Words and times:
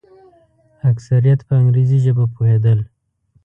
اکثریت 0.91 1.39
په 1.47 1.53
انګریزي 1.61 1.97
ژبه 2.05 2.25
پوهېدل. 2.35 2.79